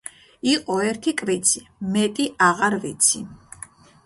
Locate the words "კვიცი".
1.23-1.61